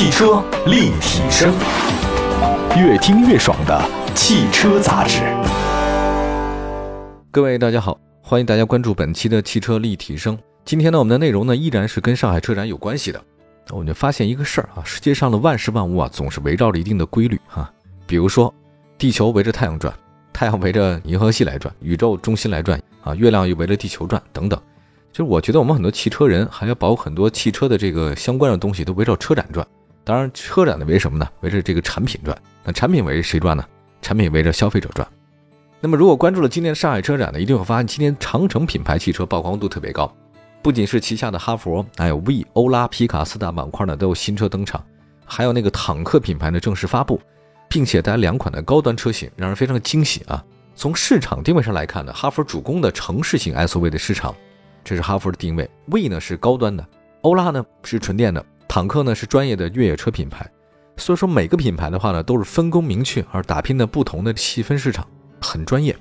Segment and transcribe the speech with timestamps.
[0.00, 1.52] 汽车立体声，
[2.74, 5.20] 越听越爽的汽车杂志。
[7.30, 10.38] 各位大家好，欢迎大家关注本期的汽车立体声。
[10.64, 13.22] 今天呢，我们的内容呢依然是跟上海车展有关系的。
[13.72, 17.70] 我们就发现一个事儿啊，世界上的万事万物啊，总是围绕着一定的规律哈。
[18.06, 18.54] 比如说，
[18.96, 19.92] 地球围着太阳转，
[20.32, 24.58] 太阳围着银河系来转，宇宙中心来转啊，月亮又围着地球转等等。
[25.12, 29.66] 就是我觉得我们很多汽车人还要保很多汽车的这个相关的东西都围绕车展转。
[30.04, 31.28] 当然，车展呢围什么呢？
[31.40, 32.36] 围着这个产品转。
[32.64, 33.64] 那产品围着谁转呢？
[34.02, 35.06] 产品围着消费者转。
[35.80, 40.12] 那么，如果关注了今年上海车展呢，一定会发现今年长城品牌汽车曝光度特别高。
[40.62, 44.84] 不仅是旗下的哈弗，还有 V、欧拉、皮卡四大板块呢都有新车登场，
[45.24, 47.18] 还有那个坦克品牌呢正式发布，
[47.68, 50.44] 并且带来两款的高端车型，让人非常惊喜啊！
[50.74, 54.34] 从市场定位上来看呢，哈弗主攻的城市型 SUV 的市场，
[54.84, 55.68] 这是哈弗的定位。
[55.86, 56.86] V 呢是高端的，
[57.22, 60.48] 欧拉呢是纯电的，坦克呢是专业的越野车品牌。
[60.96, 65.04] 所以说每个品牌的话呢，都是分工明确而打拼的不同的细分市场，
[65.40, 65.96] 很专业。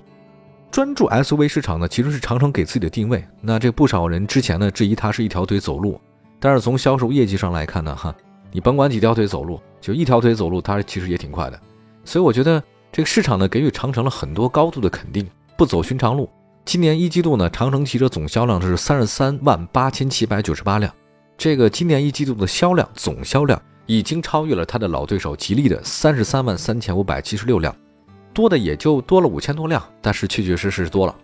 [0.69, 3.25] 专注 SUV 市场呢，其实是长城给自己的定位。
[3.41, 5.99] 那这不少人之前呢质疑它是一条腿走路，
[6.39, 8.15] 但是从销售业绩上来看呢，哈，
[8.51, 11.59] 你甭管几条腿走路，就一条腿走路，它其实也挺快的。
[12.05, 12.61] 所以我觉得
[12.91, 16.29] 这个市场呢给予长城了很多高度的肯定，不走寻常路。
[16.65, 20.93] 今年一季度呢，长城汽车总销量是三十三万八千七百九十八辆，
[21.39, 27.73] 这个今年一季度的销量总销量已经超越了它的老对手吉利的三十三万三千五百七十六辆。
[28.33, 31.15] 多的也就多了五千多辆，但是确确实实多了。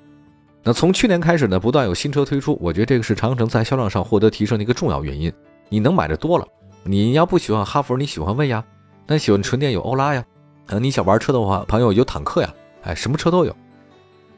[0.63, 5.31] 那从去年开始呢，不断有新车推出，我觉得这个是长城在销量上获得提升的一个重要原因。
[5.67, 6.47] 你能买的多了，
[6.83, 8.63] 你要不喜欢哈弗，你喜欢魏呀，
[9.05, 10.23] 那喜欢纯电有欧拉呀，
[10.67, 13.53] 呃，你想玩车的话，朋友有坦克呀，哎，什么车都有。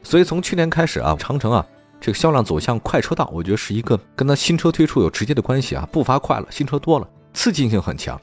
[0.02, 1.64] 所以从去年开始啊，长城啊，
[2.00, 8.20] 这个销量走向快车道，我觉得是一个跟它新车推出有直接的关系啊，步伐快了，新车多了，刺激性很强。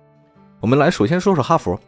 [0.61, 1.79] 我们来首先说说哈弗。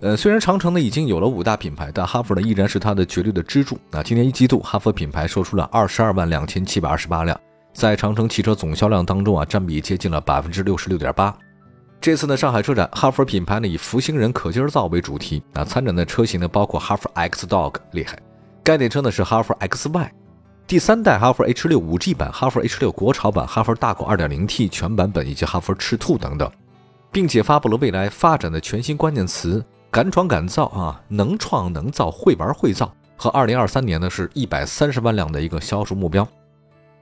[0.00, 3.78] 呃，虽然长城呢已经有了五大品牌，但哈弗呢依然是它的绝对的支柱。
[3.90, 7.40] 那今年一季度，哈弗品牌售出了二十二万两千七百二十八辆，
[7.72, 11.34] 在长城汽车总销量当中啊，占比接近了百分之六十六点八。
[12.00, 18.18] 这次呢，上海车展，哈弗品牌呢以福星人可劲儿造为主题，啊，参展的车型呢包括哈弗 X Dog 厉害，
[18.62, 20.08] 概念车呢是哈弗 XY，
[20.66, 26.50] 第三代哈弗 H 六五 G 版、哈弗 H 六国潮版、哈弗大狗二点零 T 全版本以及哈弗赤兔等等，
[27.12, 29.62] 并且发布了未来发展的全新关键词。
[29.90, 36.26] 敢闯敢造啊，能创能造，会玩会造，和二零二三年呢是一百三十万辆的一个销售目标。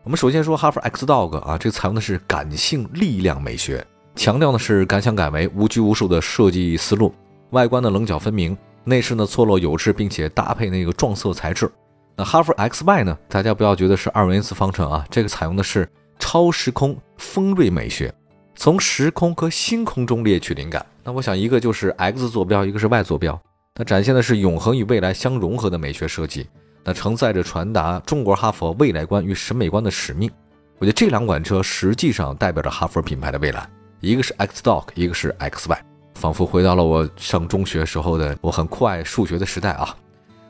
[0.03, 3.87] 我们首先说哈弗 X Dog 啊，这采用的是感性力量美学，
[4.17, 7.15] 强调的是敢想敢为、无拘无束的设计思路。
[7.51, 11.71] 外观呢棱角分明，内饰呢错落有致，并且搭配那个撞色材质。
[12.17, 18.12] 那哈佛 XY 呢，大家不要觉得是二元一次方程啊，这个采用的是超时空锋锐美学。
[18.55, 23.41] 从时空和星空中猎取灵感，那我想一个就是 X 坐标，一个是 Y 坐标，
[23.75, 26.47] 它展现的是永恒与未来相融合的美学设计，
[26.84, 30.31] 那承载着传达中国哈佛未来观与审美观的使命。
[30.78, 33.67] 我觉得这两款车实际上代表着哈佛品牌的未来，
[34.01, 35.78] 一个是 X Dog，一个是 XY，
[36.17, 39.97] 仿佛回到了我上中学时候的我很酷爱数学的时代啊。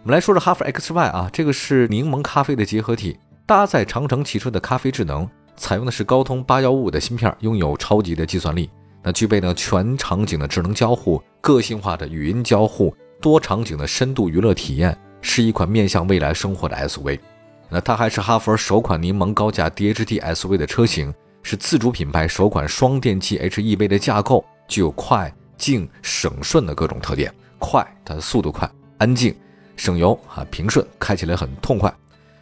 [0.04, 5.28] 我们来说说哈弗 XY 啊，这个是柠檬咖啡的结合体，搭载长城汽车的咖啡智能。
[5.54, 8.68] 采用的是高通八幺五五的芯片，拥有超级的计算力。
[9.00, 17.20] 那具备呢全场景的智能交互、个性化的语音交互、多场景的深度娱乐体验，是一款面向未来生活的 SUV。
[17.68, 21.14] 那它还是哈弗首款柠檬高价 DHT S V 的车型，
[21.44, 27.32] 是自主品牌首款双电机 HEV 的架构，具有快、静、省顺的各种特点。
[27.60, 29.32] 快，它的速度快；安静，
[29.76, 31.92] 省油啊，平顺，开起来很痛快。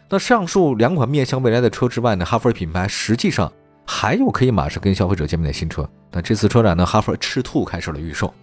[0.09, 3.51] 那上述两款面向未来的车之外呢，哈弗品牌实际上
[3.85, 5.87] 还有可以马上跟消费者见面的新车。
[6.11, 8.33] 那这次车展呢，哈弗赤兔开始了预售。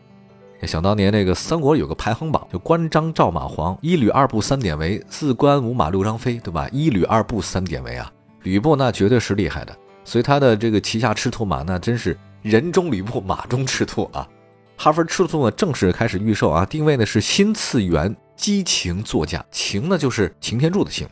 [0.63, 6.69] 想当年那个三国有个排行榜，就关张赵马黄，一吕二布三典韦，四关五马六张飞，对吧？
[6.73, 8.11] 一吕二布三典韦啊，
[8.43, 9.77] 吕布那绝对是厉害的。
[10.05, 14.27] 所以他的这个旗下赤兔马那真是人中吕布，马中赤兔啊。
[14.77, 21.07] 哈弗赤兔呢正式开始预售啊，定位呢是新次元激情座驾，情呢就是擎天柱的擎。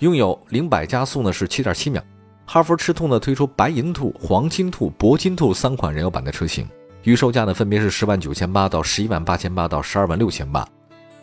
[0.00, 2.00] 拥有零百加速呢是七点七秒。
[2.44, 6.68] 哈弗赤兔呢推出白银兔、黄金兔、铂金兔三款燃油版的车型，
[7.02, 10.68] 预售价呢分别是十万九千八到十一万八千八到十二万六千八。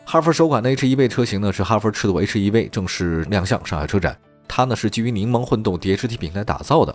[0.04, 4.18] 哈弗首款的 HEV 车型呢是哈弗赤兔 HEV 正式亮相上海车展，
[4.48, 6.94] 它呢是基于柠檬混动 DHT 平台打造的。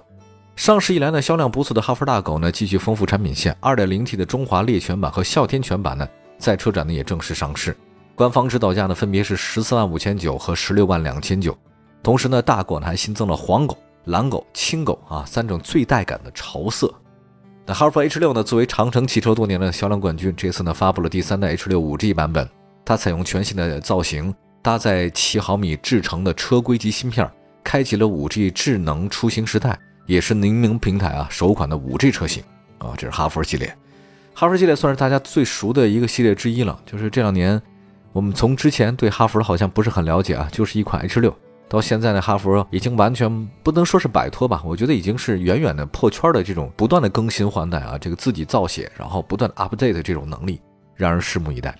[0.56, 6.06] 上市以来呢销量不错的哈弗大狗呢继续丰富产品线，二点零 T 的中华猎犬版和哮天犬版呢
[6.38, 7.74] 在车展呢也正式上市，
[8.18, 11.56] 官方指导价呢分别是十四万五千九和十六万两千九。
[12.02, 16.92] 同时呢，大狗呢还新增了黄狗、蓝狗、青狗啊三种最带感的潮色。
[17.64, 22.48] 那哈弗 H 六呢，作为长城汽车多年的销量冠军，这次呢发布了第三代 H 六 5G 版本，
[22.84, 27.30] 它采用全新的造型，搭载七毫米制成的车规级芯片，
[27.62, 32.42] 开启了 5G 智能出行时代，也是宁明平台啊首款的 5G 车型
[32.78, 33.72] 啊，这是哈弗系列。
[34.34, 37.60] 哈弗系列算是大家最熟的一个系列之一了，就是这两年
[38.12, 41.34] 我们从之前对哈弗好像不是很了解啊，就是一款 H 六。
[41.68, 50.58] 到现在呢，哈弗已经完全不能说是摆脱吧，我觉得已经是远远的破圈的这种不断的更新换代啊，这个自己造血，然后不断 update 的这种能力，
[50.94, 51.76] 让人拭目以待。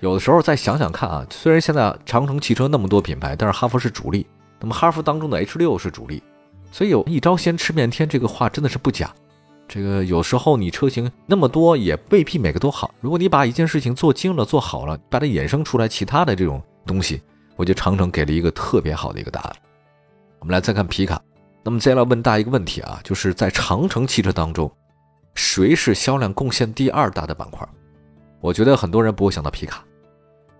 [0.00, 4.26] 有的时候再想想看啊，虽然现在长城汽车那么多品牌，但是哈弗是主力，
[4.60, 6.22] 那么哈弗当中的 H 六是主力，
[6.70, 9.10] 所以有一招先吃遍天这个话真的是不假。
[9.72, 12.94] 这个有时候你车型那么多，也未必每个都好。
[13.00, 17.22] 如果你把一件事情做精了、做好了，把它衍生出来其他的这种东西。
[17.56, 19.56] 我觉得长城给了一个特别好的一个答案。
[20.40, 21.18] 我们来再看皮卡，
[21.64, 24.70] 那么接下来问大家一个问题啊，就是在长城汽车当中，
[25.34, 27.66] 谁是销量贡献第二大的板块？
[28.42, 29.82] 我觉得很多人不会想到皮卡，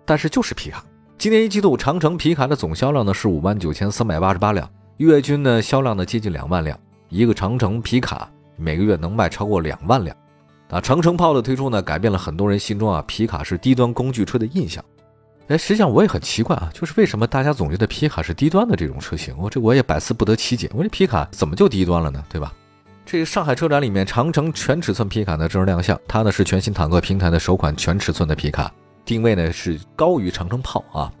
[0.05, 0.83] 但是就是皮卡。
[1.19, 4.67] 今年一季度，长城皮卡的总销量呢是五万九千三百八十八辆，
[4.97, 6.75] 月均呢销量呢接近两万辆。
[7.09, 10.15] 一个长城皮卡每个月能卖超过两万辆。
[10.69, 14.83] 啊，长城炮的推出呢，改变了很多人心中啊皮卡是低端工具车的印象。
[15.47, 19.35] 哎，实际上我也很奇怪啊，就是为什么大家总觉得皮卡是低端的这种车型？
[19.37, 20.71] 我这我也百思不得其解。
[20.73, 22.23] 我这皮卡怎么就低端了呢？
[22.29, 22.53] 对吧？
[23.05, 28.73] 这个上海车展里面，长城全尺寸皮卡呢正式亮相，它呢是全新坦克平台的首款全尺寸的皮卡，
[29.03, 31.11] 定位呢是高于长城炮啊。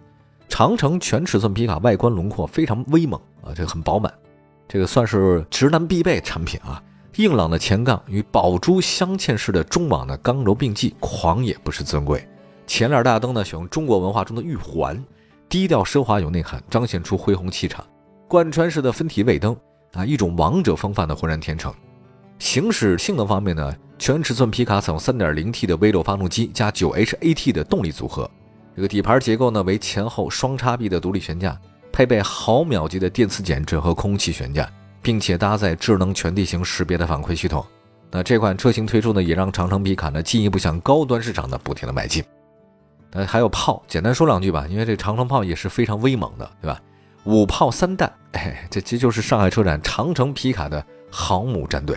[0.47, 4.11] 长城全尺寸皮卡外观轮廓非常威猛啊，这个很饱满，
[4.69, 6.81] 这个算是直男必备产品啊。
[7.17, 12.27] 硬朗的前杠与宝珠镶嵌式的中网的刚柔并济，狂野不失尊贵。
[12.65, 15.03] 前脸大灯呢，选用中国文化中的玉环，
[15.47, 17.85] 低调奢华有内涵，彰显出恢宏气场。
[18.27, 19.55] 贯穿式的分体尾灯
[19.91, 21.71] 啊，一种王者风范的浑然天成。
[22.39, 28.27] 行驶性能方面呢，全尺寸皮卡采用 3.0T 的 V6 发动机加 9HAT 的动力组合。
[28.75, 31.55] 这个底盘结构呢为前后双叉臂的独立悬架，
[31.91, 34.67] 配备毫秒级的电磁减震和空气悬架，
[35.03, 37.63] 并且搭载智能全地形识别的反馈系统。
[38.09, 42.23] 那这款车型推出呢，也让长城皮卡呢进一步向高端市场的不停的迈进。
[43.11, 46.81] 呃，还有炮，简单说两句吧，因为这长城炮也是非常威猛的，对吧？
[47.25, 51.95] 五炮三弹， 哎，这这就是上海车展长城皮卡的航母战队。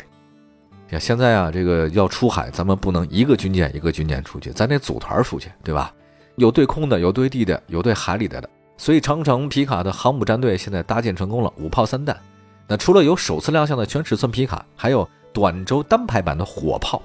[0.90, 5.92] 呀，现在啊，这个要出海，咱们不能一个军舰一个军舰出去，咱得组团出去，对吧？
[6.36, 8.48] 有对空的，有对地的，有对海里的的。
[8.76, 12.16] 所以长城皮卡的航母战队现在搭建成功了，五炮三弹。
[12.68, 17.00] 那除了有首次亮相的全尺寸皮卡，还有短轴单排版的火炮，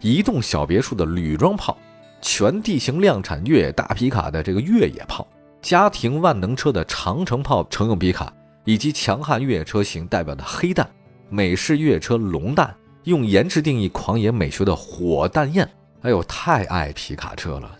[0.00, 1.76] 移动小别墅的铝装炮。
[2.20, 5.24] 全地形量产越野大皮卡的这个越野炮，
[5.62, 8.32] 家庭万能车的长城炮乘用皮卡，
[8.64, 10.88] 以及强悍越野车型代表的黑弹，
[11.30, 15.68] 美式越野车龙弹，用颜值定义狂野美学的火弹焰。
[16.02, 17.70] 哎呦，太爱皮卡车了！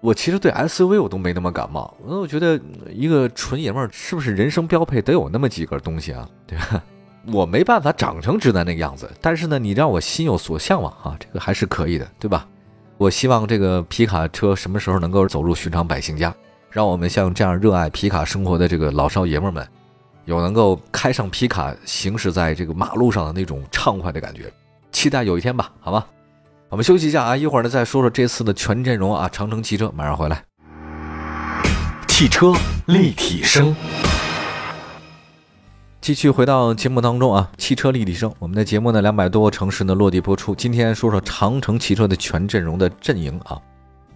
[0.00, 2.60] 我其实对 SUV 我都没那么感冒，那我觉得
[2.90, 6.28] 一个纯爷们儿是不是人生标配得有那么几个东西啊？
[6.46, 6.82] 对吧？
[7.32, 12.46] 我没办法长成直男那个样子，但是呢，你让我心有所向往啊，这个还是可以的，对吧？
[12.96, 16.34] 我希望这个皮卡车什么时候能够走入寻常百姓家，
[16.70, 19.68] 让我们像这样热爱皮卡生活的这个老少爷们儿们，
[20.26, 24.50] 有能够开上皮卡行驶在这个马路上的那种畅快的感觉。
[24.90, 26.06] 期待有一天吧，好吗？
[26.70, 30.44] 我们休息一下啊，一会儿呢再说说这次的全阵容啊，长城汽车马上回来。
[32.06, 32.52] 汽车
[32.84, 33.74] 立体声。
[36.02, 40.54] 继续回到节目当中啊，汽车立体声，我们的节目呢，两百多个城市呢落地播出。
[40.54, 43.58] 今天说说长城汽车的全阵容的阵营啊。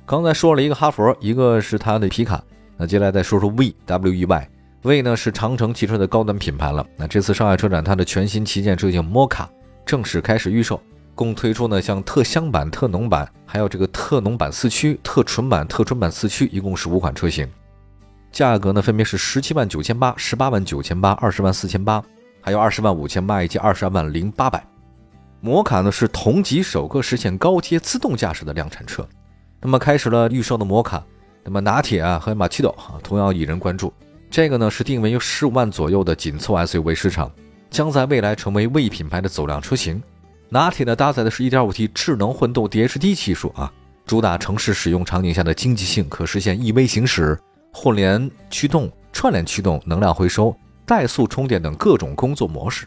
[0.04, 2.42] 刚才说了一个哈佛，一个是它的皮卡，
[2.76, 6.86] 那接下来再说说 V W E Y，V 呢是长城汽车的高端品牌了。
[6.98, 9.48] 那这次上海车展，它的全新旗舰车型摩卡
[9.86, 10.78] 正式开始预售，
[11.14, 17.48] 共推出呢像特香版、特浓版，还有这个特浓版四驱、特纯版、特纯版四驱，一共是五款车型。
[18.30, 22.02] 价格呢，分别是十七万九千八、十八万九千八、二十万四千八，
[22.40, 24.64] 还有二十万五千八以及二十二万零八百。
[25.40, 29.06] 摩卡呢是同级首个实现高阶自动驾驶的量产车。
[29.60, 31.04] 那么开始了预售的摩卡，
[31.44, 33.92] 那么拿铁啊和马奇斗啊同样引人关注。
[34.30, 37.30] 这个呢是定位于十五万左右的紧凑 SUV 市场，
[37.68, 40.02] 将在未来成为 V 品牌的走量车型。
[40.52, 43.72] 拿铁呢搭载的是一点五 T 智能混动 DHD 技术啊，
[44.04, 47.40] 主打城市使用场景下的经济性，可实现 EV 行驶。
[47.72, 50.54] 混联驱动、串联驱动、能量回收、
[50.86, 52.86] 怠速充电等各种工作模式，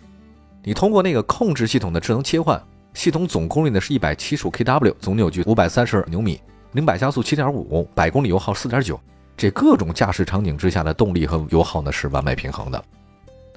[0.63, 2.61] 你通过那个控制系统的智能切换，
[2.93, 6.39] 系统总功率呢是一百七十五 kW，总扭矩五百三十牛米，
[6.73, 8.99] 零百加速七点五，百公里油耗四点九，
[9.35, 12.85] 这各种驾驶场景之下的动力和油耗呢是完美平衡的。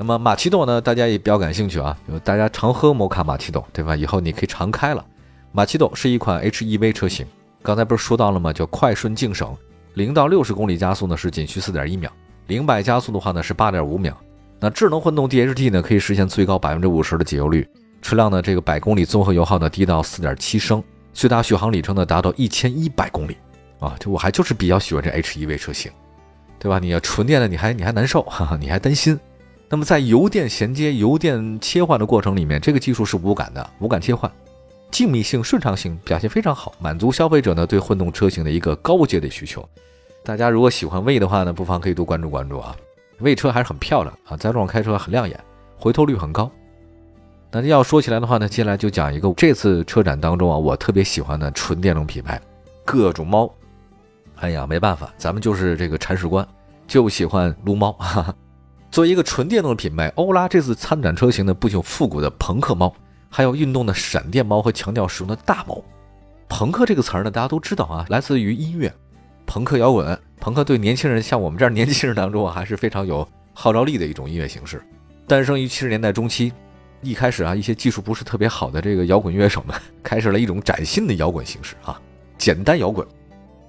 [0.01, 3.97] 那么马奇朵呢，大家也比较感兴趣啊，就大家常喝摩卡马奇朵，对吧？
[3.97, 5.05] 以后你可以常开了。
[5.51, 7.27] 马奇朵是一款 HEV 车型，
[7.63, 8.53] 刚才不是说到了吗？
[8.53, 9.53] 叫快顺净省，
[9.95, 12.09] 零到六十公里加速呢是仅需四点一秒，
[12.47, 14.17] 零百加速的话呢是八点五秒。
[14.61, 17.69] 那智能混动 DHT 呢可以实现最高百分之五十的节油率，
[18.01, 20.81] 车辆呢这个百公里综合油耗呢低到四点七升，
[21.13, 23.37] 最大续航里程呢达到一千一百公里。
[23.81, 25.91] 啊，就我还就是比较喜欢这 HEV 车型，
[26.61, 26.79] 对吧？
[26.79, 29.19] 你要纯电的，你还你还难受，哈哈，你还担心。
[29.71, 34.31] 那么在油电衔接、油电切换的过程里面，这个技术是无感的，无感切换。
[34.91, 39.69] 静谧性、顺畅性表现非常好，满足消费者呢对混动车型的一个高阶的需求。
[40.25, 42.75] 大家如果喜欢魏的话呢，不妨可以多关注关注啊。
[43.19, 45.39] 魏车还是很漂亮啊，在路上开车很亮眼，
[45.77, 46.51] 回头率很高。
[47.51, 52.41] 那要说起来的话呢，接下来就讲一个这次车展当中啊，我特别喜欢的纯电动品牌，
[52.87, 53.53] 各种猫。
[54.37, 56.47] 哎呀，没办法，咱们就是这个铲屎官，
[56.87, 57.93] 就喜欢撸猫。
[57.93, 58.35] 哈哈。
[58.91, 62.95] 作为一个纯电动的品牌，欧拉这次参展车型呢，不仅有复古的朋克猫。
[63.31, 65.85] 还有运动的闪电猫和强调使用的大猫，
[66.49, 68.91] 朋克这个词儿呢，大家都知道啊，来自于音乐，
[69.45, 70.19] 朋克摇滚。
[70.41, 74.83] 朋克对年轻人，像我们这样年轻人当中啊，还是非常有号召力的一种音乐形式。
[75.27, 76.51] 诞生于七十年代中期，
[77.03, 82.01] 一开始啊，一些技术不是特别好的这个摇滚乐手们， 开始了一种崭新的摇滚形式啊，
[82.39, 83.07] 简单摇滚。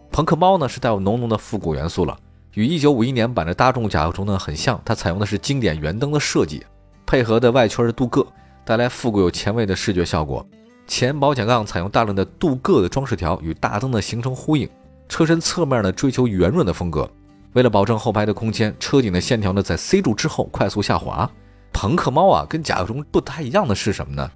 [0.09, 2.17] 朋克猫呢，是带有浓浓的复古元素了，
[2.53, 6.65] 与一九五一年版的大众甲壳虫呢很像，它采用的是经典圆灯的设计，
[7.05, 8.25] 配合的外圈的镀铬。
[8.65, 10.45] 带来复古有前卫的视觉效果，
[10.85, 14.69] 前保险杠采用大量的镀铬的装饰条，与大灯的形成呼应。
[15.07, 17.09] 车身侧面呢追求圆润的风格，
[17.53, 21.27] 为了保证后排的空间，车顶的线条呢在 C 柱之后快速下滑。
[21.73, 24.29] 朋克猫啊，跟甲壳虫不太一样的是什么呢？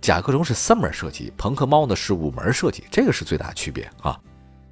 [0.00, 4.16] 甲壳虫是三门设计，朋克猫呢是五门设计，这个是最大区别啊。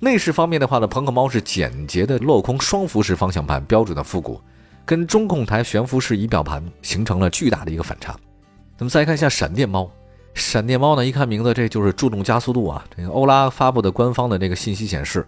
[0.00, 4.40] 内饰方面的话呢，朋克猫是简洁的镂空双辐式方向盘，标准的复古，
[4.84, 8.16] 跟中控台悬浮式仪表盘形成了巨大的一个反差。
[8.78, 9.90] 那么再看一下闪电猫，
[10.34, 11.04] 闪电猫呢？
[11.04, 12.84] 一看名字，这就是注重加速度啊。
[12.96, 15.26] 这个欧拉发布的官方的那个信息显示，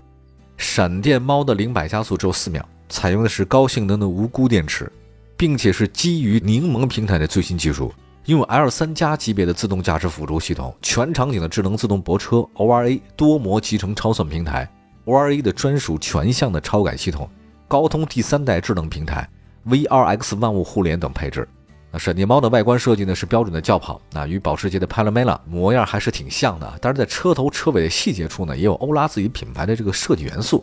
[0.56, 4.90] 闪电猫的零百加速只有四秒，采用的是高性能的无钴电池，
[5.36, 7.92] 并且是基于柠檬平台的最新技术，
[8.26, 14.70] 拥有 L 三加级别的自动驾驶辅助系统、全场景的智能自动泊车、ORA 多模集成超算平台、
[15.06, 17.28] ORA 的专属全向的超感系统、
[17.66, 19.28] 高通第三代智能平台、
[19.66, 21.48] VRX 万物互联等配置。
[21.90, 26.72] 那闪电猫的外观设计呢是标准的轿跑，那与保时捷的 Panamera 模样还是挺像的。
[26.80, 30.62] 但是在车头车尾的细节处呢，也有欧拉自己品牌的这个设计元素。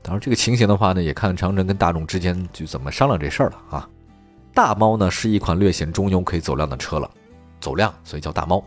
[0.00, 3.88] 当然，这个情形的话呢，也看长城跟大众之间就怎么商量这事儿了啊。
[4.62, 7.10] 大猫呢是一款略显中庸、可以走量的车了，
[7.62, 8.62] 走量所以叫大猫。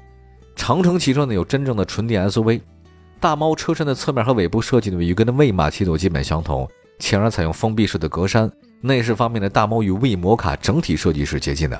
[0.55, 2.61] 长城汽车呢有真正的纯电 SUV，
[3.19, 8.49] 大猫车身的侧面和尾部设计呢与跟的魏玛七座基本相同，前而采用封闭式的格栅。
[8.81, 11.79] 内饰方面的大猫与魏摩卡整体设计是接近的。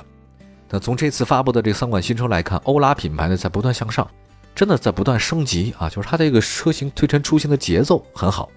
[0.70, 4.08] 那从这次发布的这三款新车来看，欧拉品牌呢在不断向上，
[4.54, 5.88] 真的在不断升级啊！
[5.88, 8.48] 就是它这个车型推陈出新的节奏很好，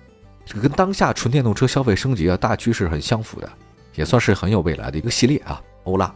[0.45, 3.49] 这个跟当下纯电动车消费升级啊大趋势很相符的，
[3.97, 5.61] 也算是很有未来的一个系列啊。
[5.83, 6.13] 欧拉，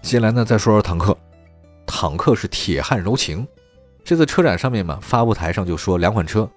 [0.00, 1.16] 接下来呢再说说坦克，
[1.86, 3.46] 坦克是铁汉柔情，
[4.04, 6.48] 这次车展上面嘛，发布台上就说两款车，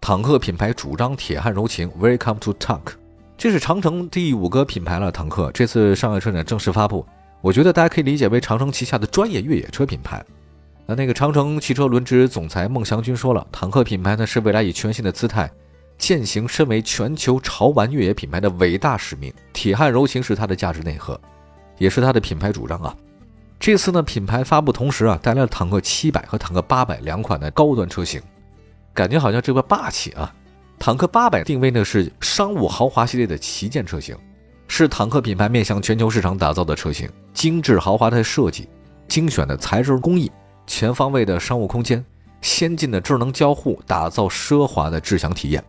[0.00, 2.92] 坦克品牌主张铁汉柔情，Welcome to Tank，
[3.36, 7.06] 这是长城第五个品牌了，坦克这次上海车展正式发布。
[7.40, 10.24] 我觉得大家可以理解为长城旗下的专业越野车品牌。
[10.86, 15.48] 那那个长城汽车轮值总裁孟祥军说了，坦克品牌呢是未来以全新的姿态
[15.98, 19.30] 践行身为全球潮玩越野品牌的伟大使命。
[19.52, 21.20] 铁汉柔情是它的价值内核，
[21.76, 22.96] 也是它的品牌主张啊。
[23.60, 28.22] 这次呢品牌发布同时啊带来了坦克七百和坦克八百两款的高端车型，
[28.94, 30.32] 感觉好像这个霸气啊。
[30.78, 34.16] 坦克八百定位呢是商务豪华系列的旗舰车型。
[34.70, 38.68] 是坦克品牌面向全球市场打造的车型，精致豪华的设计，
[39.08, 40.30] 精选的材质工艺，
[40.66, 42.04] 全方位的商务空间，
[42.42, 45.64] 先进的智能交互，打造奢华的智享体验。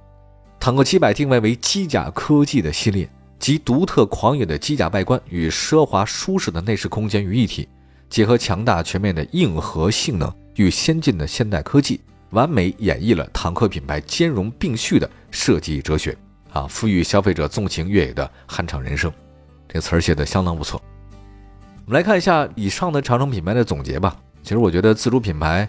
[0.59, 7.65] 坦克七百定位为机甲科技的系列，集独特狂野的机甲外观与奢华舒适的内饰空间于一体，
[8.09, 12.01] 结合强大全面的硬核性能与先进的现代科技，
[12.31, 16.15] 完美演绎了坦克品牌兼容并蓄的设计哲学。
[16.51, 19.09] 啊，赋予消费者纵情越野的酣畅人生，
[19.67, 20.81] 这词儿写的相当不错。
[21.85, 24.17] 我们来看一下以上的长城品牌的总结吧。
[24.41, 25.67] 其实我觉得自主品牌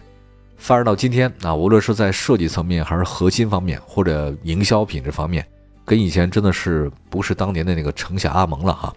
[0.61, 5.45] 发展到今天，啊，无论是在设计层面，还是核心方面，或者营销品质方面，
[5.87, 8.93] 跟以前真的是不是当年的那个城下阿蒙了哈。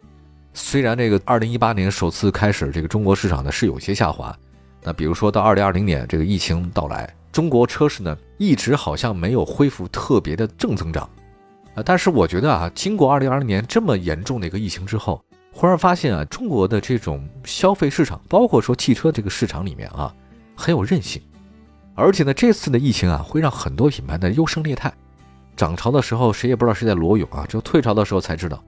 [0.53, 4.37] 虽然这个二零一八年首次开始，这个中国市场呢是有些下滑。
[4.83, 11.09] 那比如说到二零二零年这个疫情到来，中国车市呢一直好像没有恢复特别的正增长。
[11.75, 20.13] 啊，但是我觉得啊，经过二零二零年这么严重的一个疫情之后，忽然发现啊，中国的这种消费市场，包括说汽车这个市场里面啊，
[20.57, 21.21] 很有韧性。
[21.95, 24.91] 而且呢，这次的疫情啊，会让很多品牌的优胜劣汰。
[25.55, 28.63] 涨潮的时候，谁也不知道谁在裸泳啊，只有退潮的时候才知道。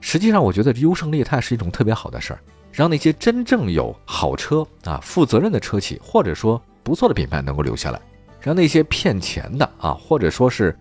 [0.00, 2.40] 实际上，我觉得优胜劣汰是一种特别好的事儿，
[2.72, 8.00] 让那些真正有好车啊、负责任的车企，或者说不错的品牌能够留下来，
[8.40, 10.76] 让那些骗钱的啊，或者说是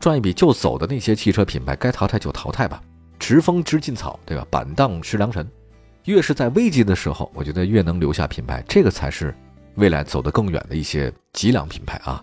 [0.00, 2.82] 赚一笔就走的那些汽车品牌，该淘汰就淘汰吧。
[3.18, 4.46] 直风知劲草，对吧？
[4.50, 5.46] 板荡识良辰。
[6.04, 9.34] 越是在危机的时候，我觉得越能留下品牌，这个才是。
[9.76, 12.22] 未来走得更远的一些脊梁品牌啊，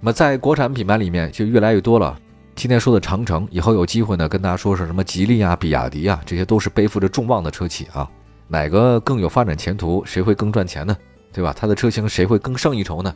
[0.00, 2.18] 那么在国产品牌里面就越来越多了。
[2.54, 8.08] 今天说的长城，以后有机会呢跟大家说说什么吉利啊、比亚迪啊，这些都是背负着重望的车企啊。
[8.46, 10.04] 哪个更有发展前途？
[10.04, 10.96] 谁会更赚钱呢？
[11.32, 11.52] 对吧？
[11.58, 13.12] 它的车型谁会更胜一筹呢？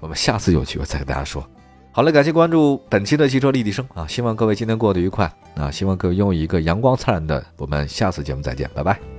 [0.00, 1.42] 我们下次有机会再跟大家说。
[1.92, 7.42] 好了，感谢关注本期的汽车立体声啊，希望各位今天过得愉快啊，希望各位拥有一个阳光灿烂的。
[7.56, 9.11] 我们下次节目再见，拜拜。